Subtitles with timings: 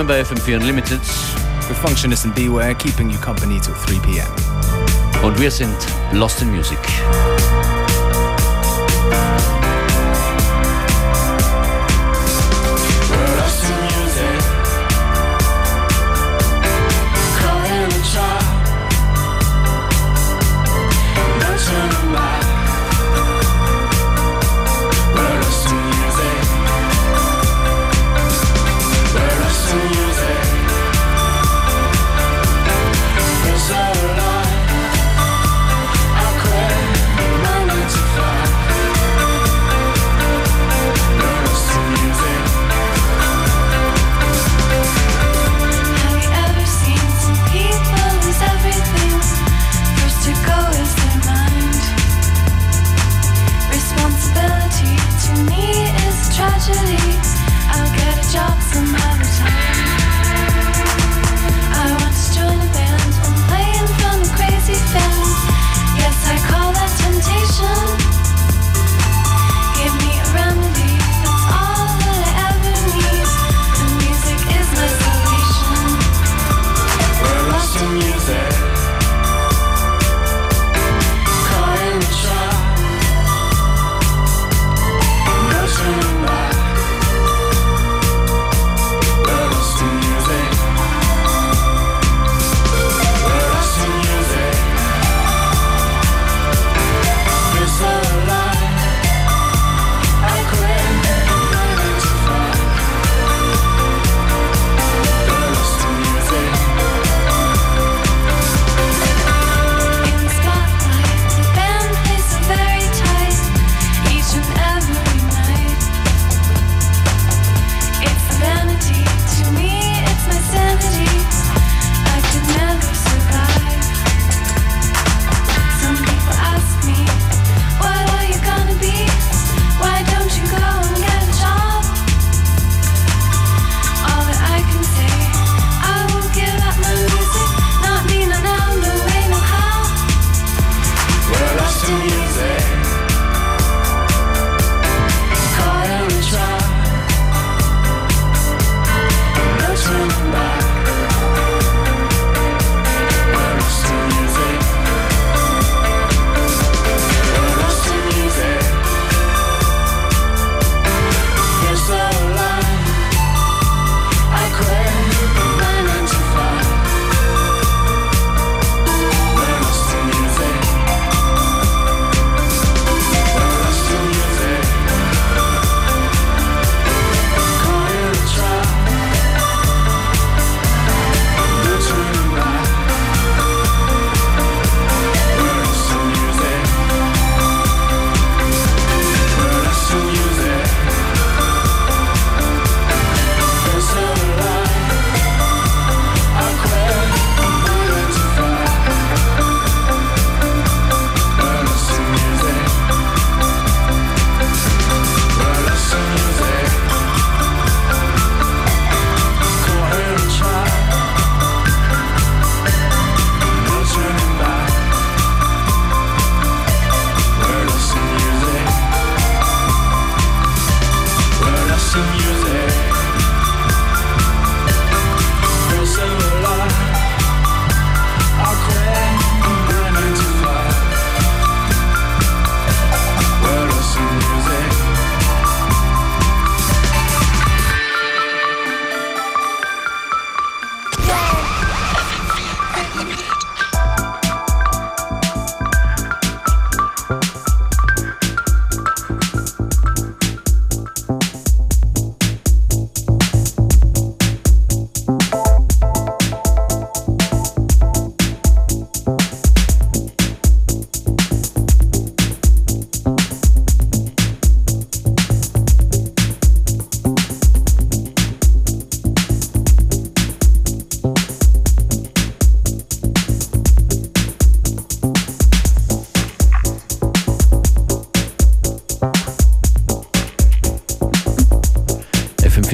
[0.00, 1.00] willkommen bei FM4 Unlimited.
[1.68, 4.26] With Functionist and Beware keeping you company till 3 p.m.
[5.22, 5.76] Und wir sind
[6.12, 6.78] Lost in Music.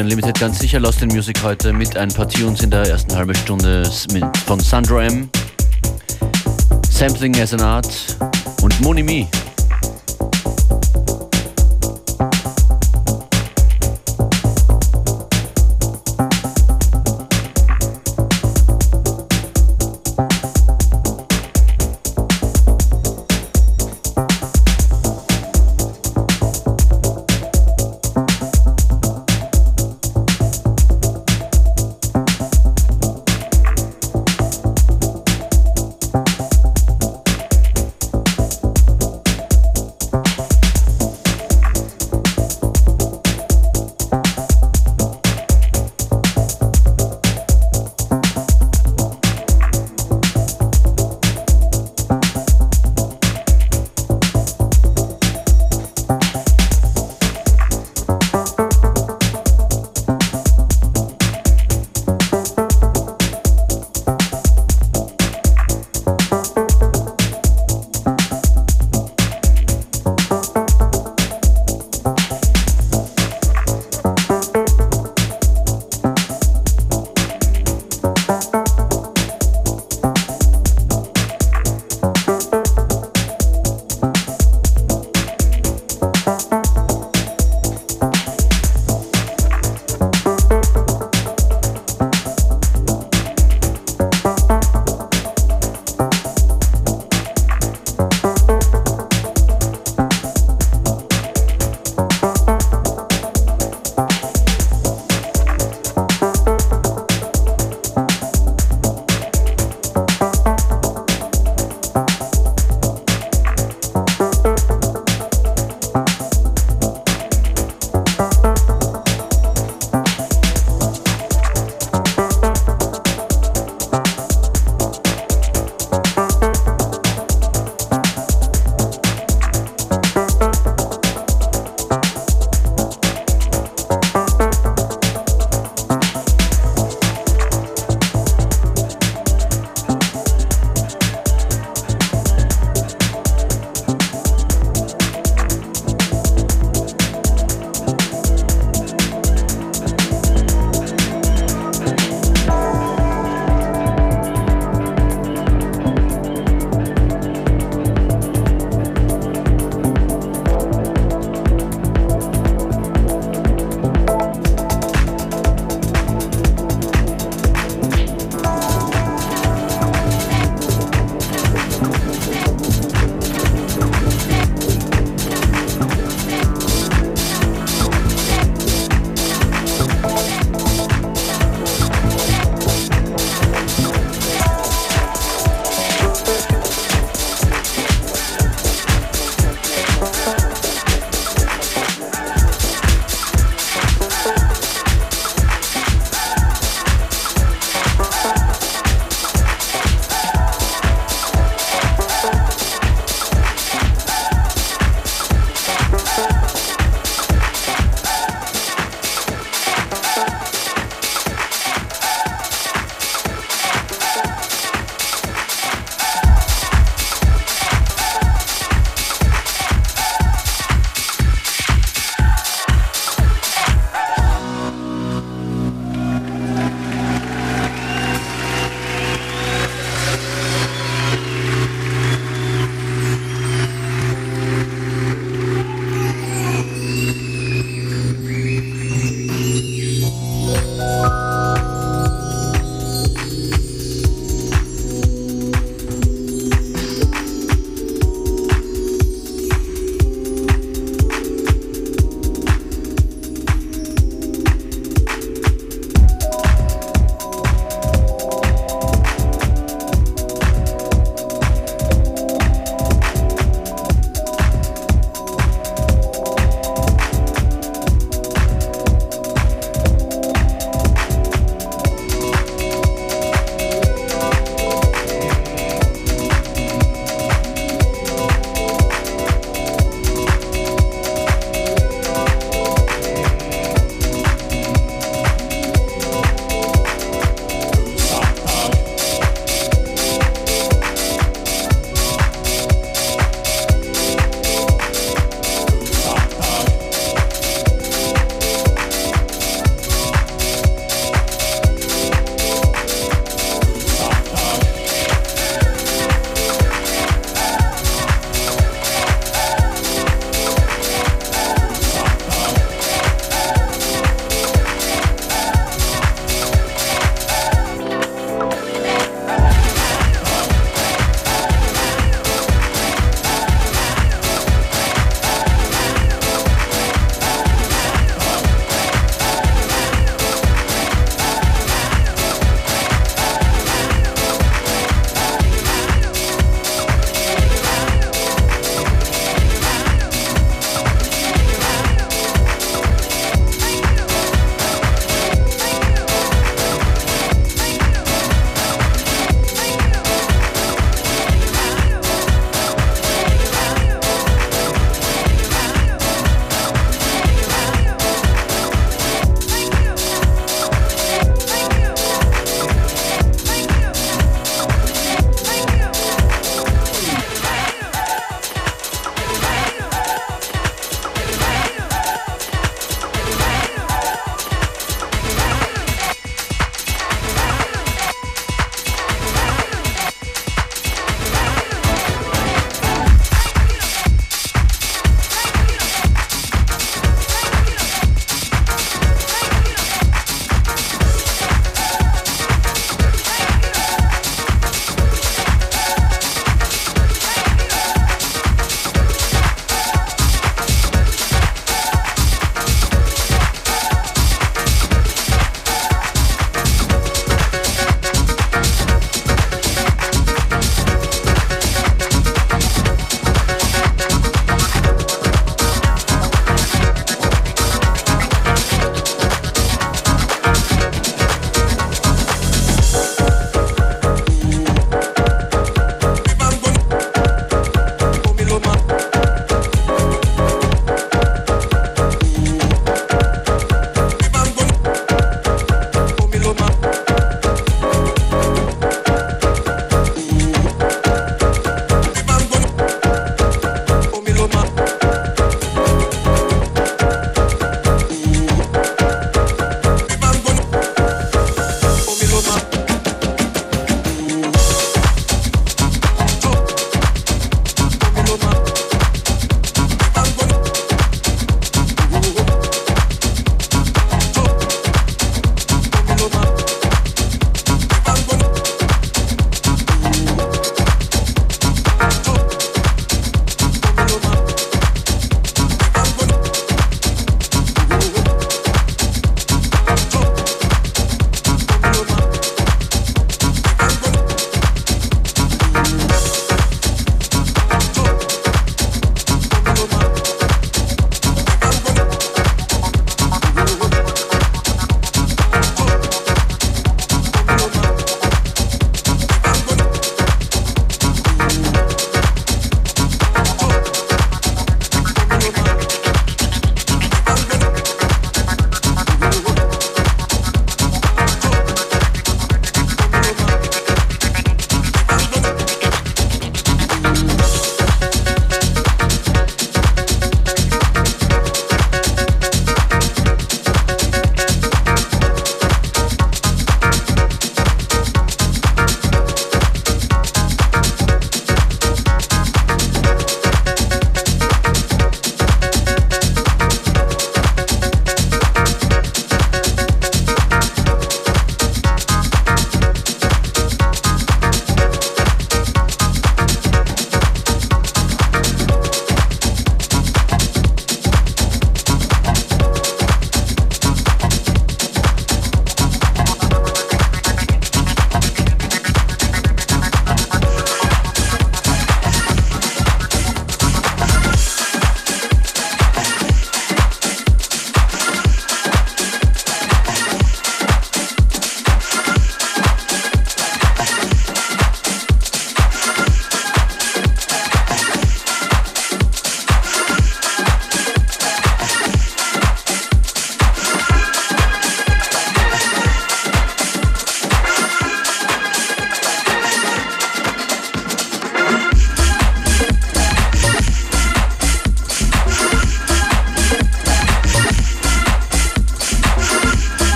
[0.00, 0.80] Unlimited ganz sicher.
[0.80, 3.84] Lost in Music heute mit ein paar Tunes in der ersten halben Stunde
[4.46, 5.28] von Sandro M,
[6.88, 7.88] Sampling as an Art.
[8.62, 9.28] Und Moni Me.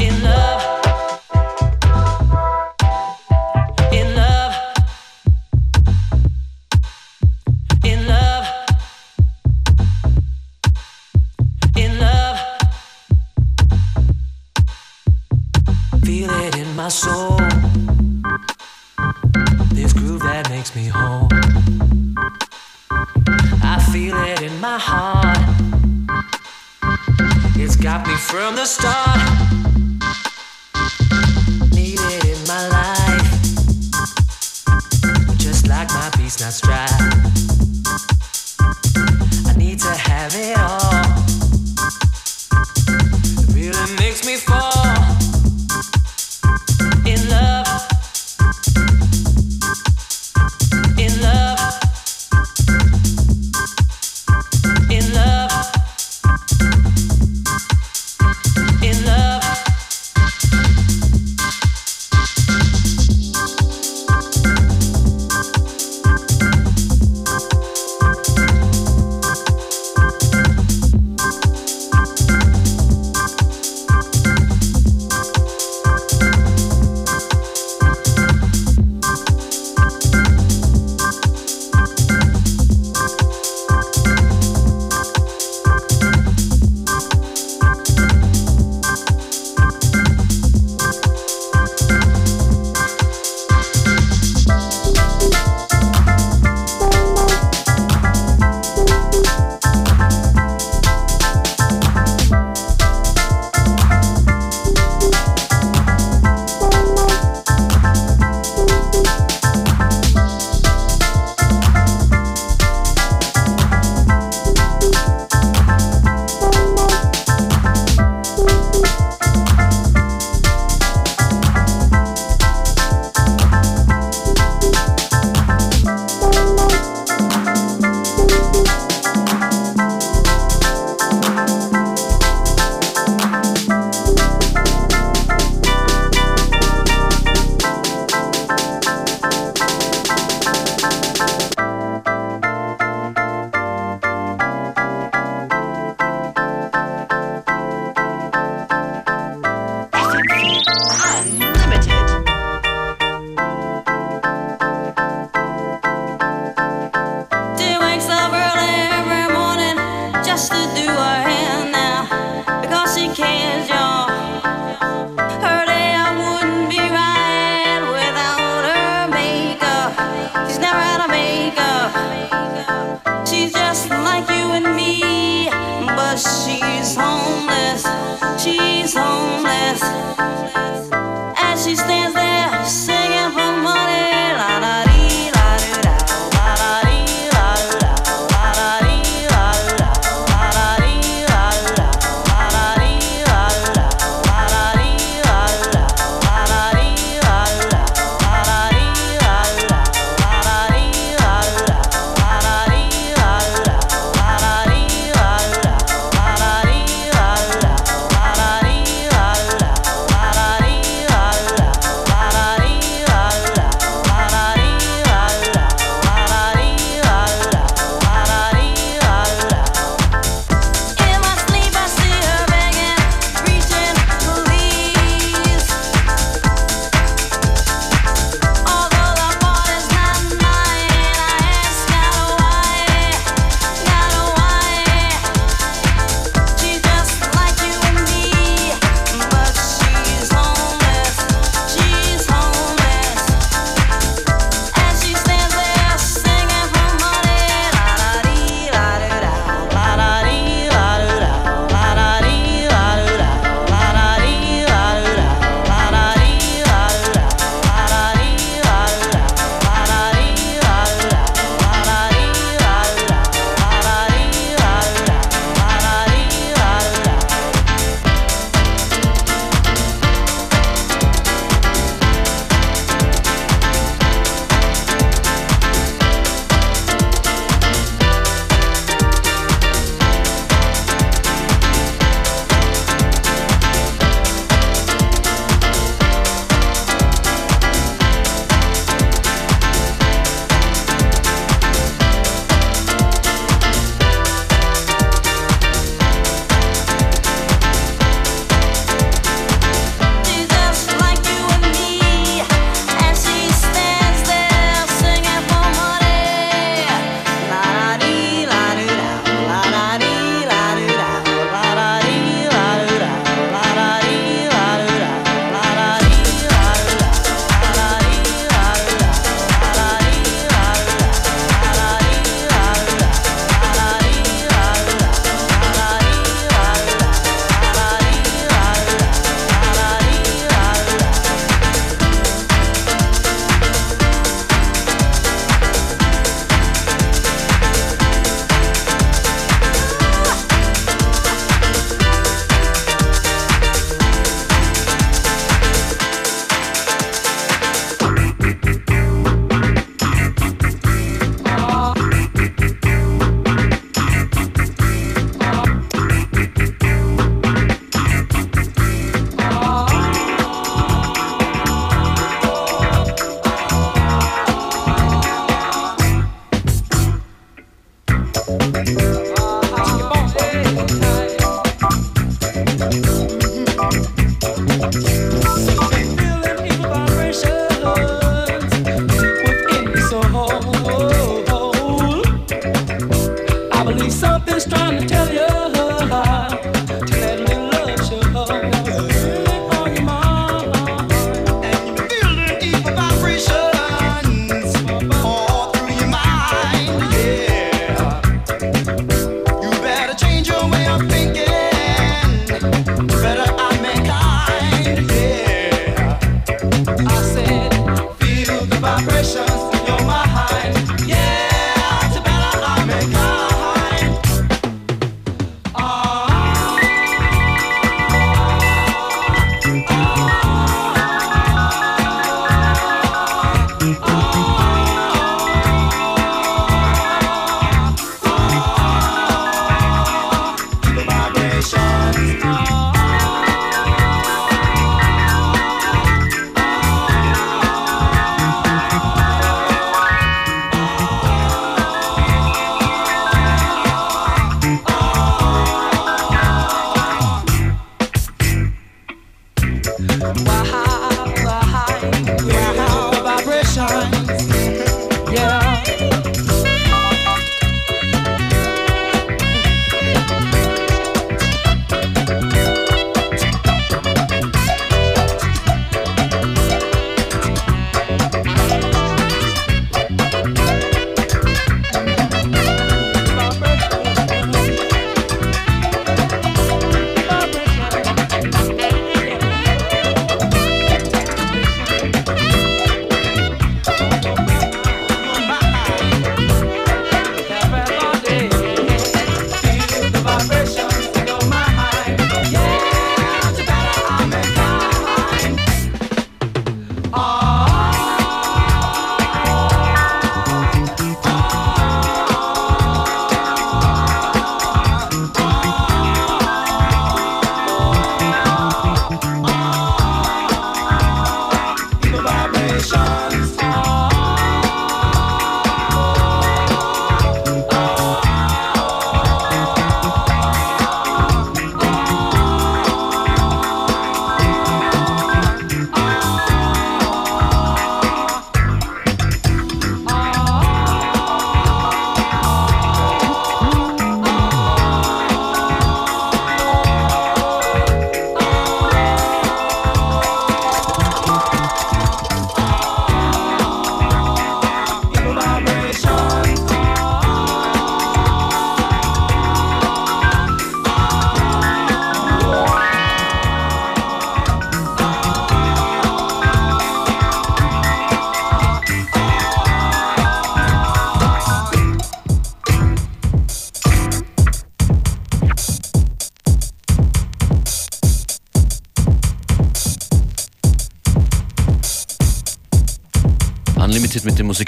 [0.00, 0.17] in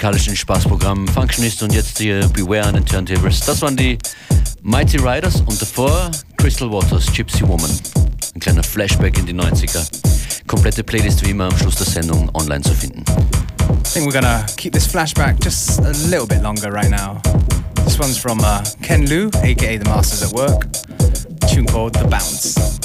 [0.00, 3.40] musikalischen Spaßprogramm Functionist und jetzt hier Beware an den Turntables.
[3.40, 3.98] Das waren die
[4.62, 7.70] Mighty Riders und davor Crystal Waters, Gypsy Woman.
[8.34, 9.86] Ein kleiner Flashback in die 90er.
[10.46, 13.04] Komplette Playlist wie immer am Schluss der Sendung online zu finden.
[13.04, 17.20] I think we're gonna keep this flashback just a little bit longer right now.
[17.84, 20.66] This one's from uh, Ken Liu, aka The Masters at Work,
[21.46, 22.79] tune called The Bounce.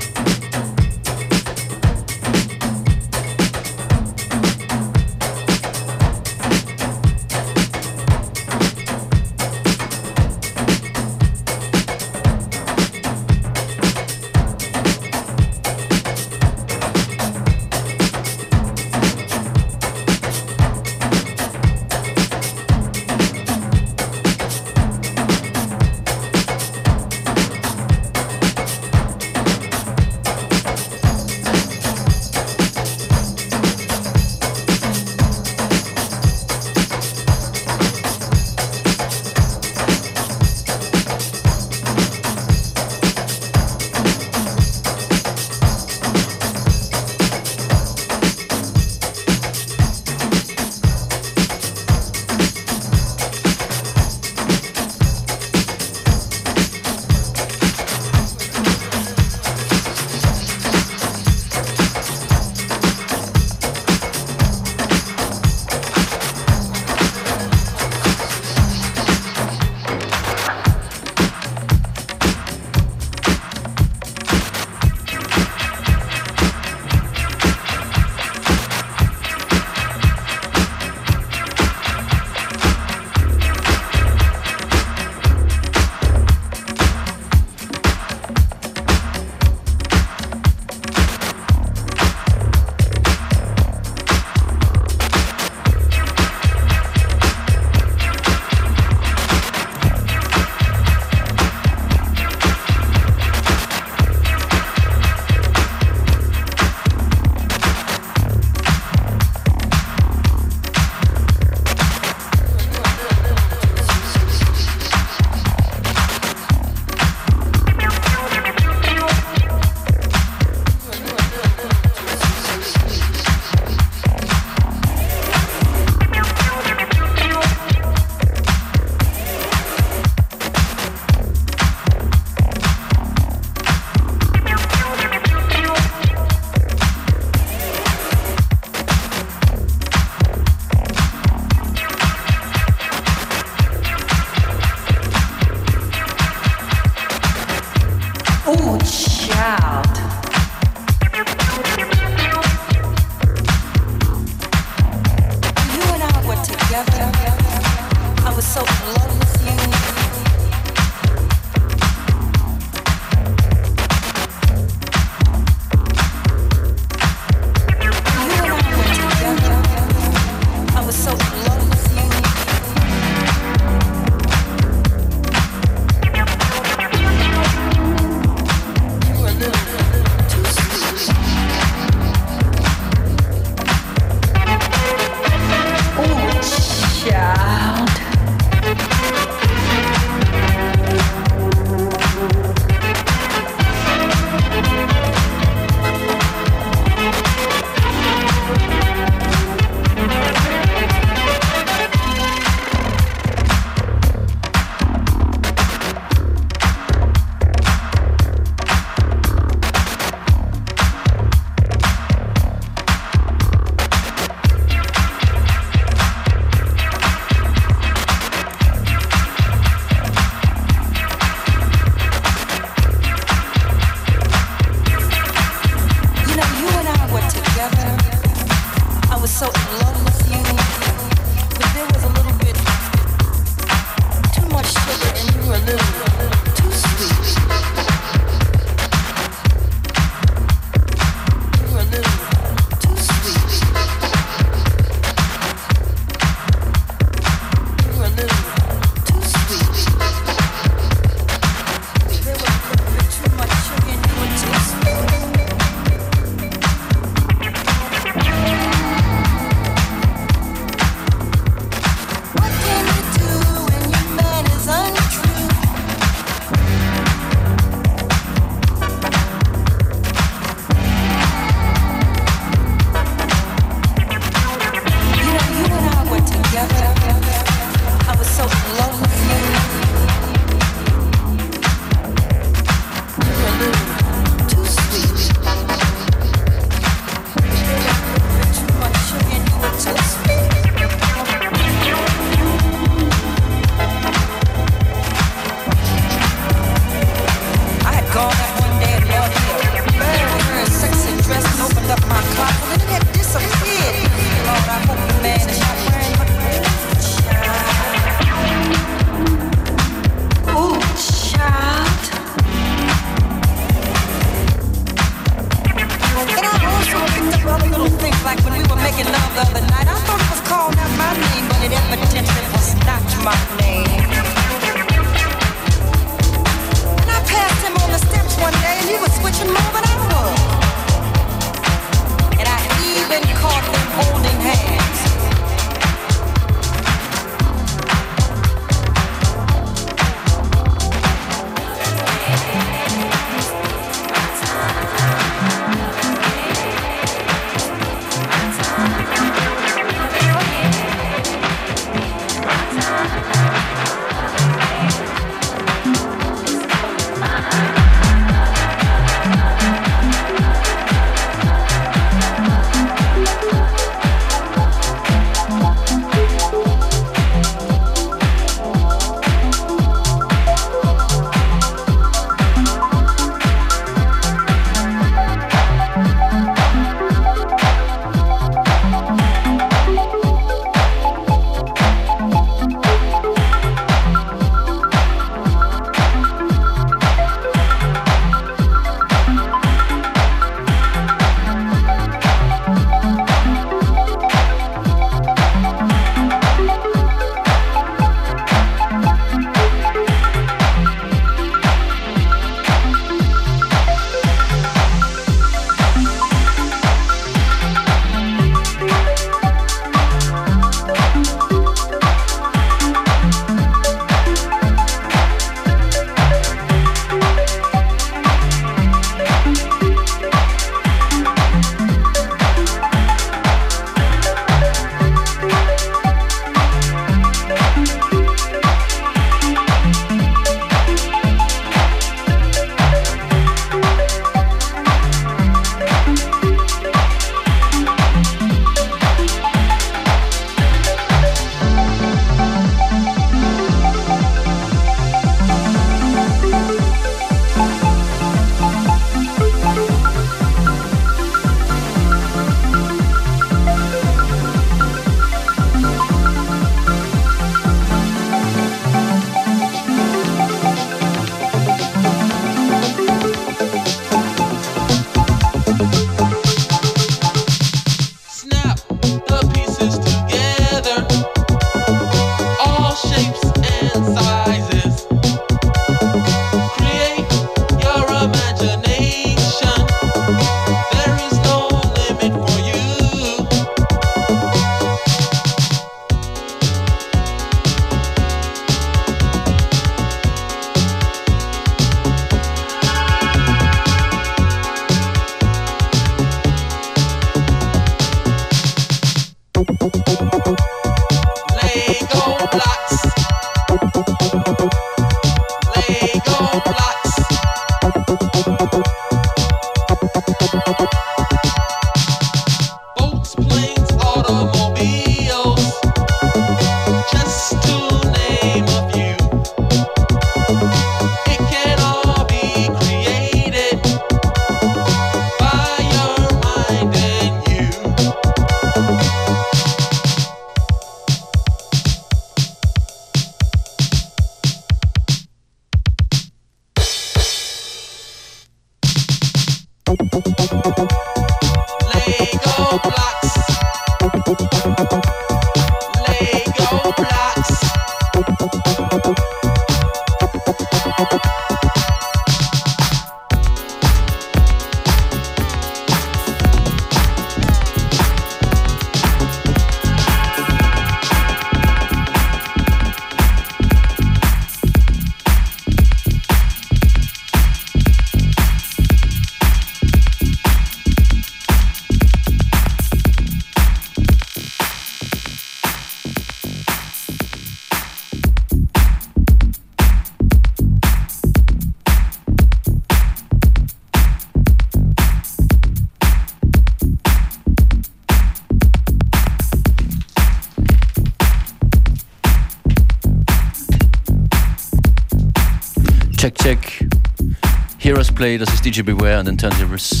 [598.24, 598.38] play.
[598.38, 600.00] Das ist DJ Beware and then Turntables.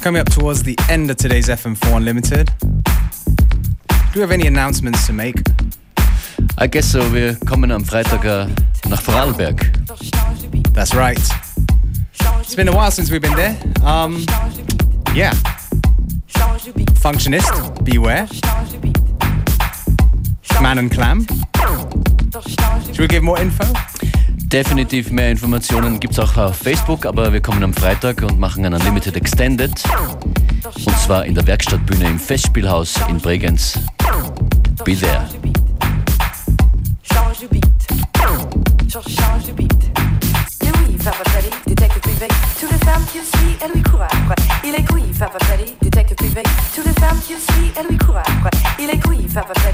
[0.00, 2.50] Coming up towards the end of today's FM4 Unlimited.
[2.58, 5.42] Do we have any announcements to make?
[6.56, 7.00] I guess so.
[7.12, 8.46] Wir kommen am Freitag äh,
[8.88, 9.60] nach Vorarlberg.
[10.72, 11.20] That's right.
[12.40, 13.56] It's been a while since we've been there.
[13.84, 14.24] Um,
[15.14, 15.34] yeah.
[16.94, 17.52] Functionist,
[17.84, 18.26] beware.
[20.62, 21.26] Man and Clam.
[22.86, 23.64] Should we give more info?
[24.54, 28.64] Definitiv mehr Informationen gibt es auch auf Facebook, aber wir kommen am Freitag und machen
[28.64, 29.72] einen Unlimited Extended.
[30.86, 33.80] Und zwar in der Werkstattbühne im Festspielhaus in Bregenz.
[34.84, 35.26] Be there.
[44.62, 46.42] Il est couille, papa, fallait, détecte privé.
[46.76, 48.50] Toutes les femmes qu'il suit, elle lui court après.
[48.78, 49.73] Il est couille, papa, fallait.